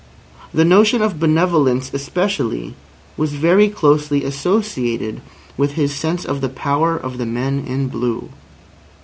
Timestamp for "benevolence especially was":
1.19-3.33